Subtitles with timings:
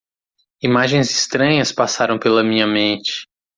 [0.63, 3.27] Imagens estranhas passaram pela minha mente.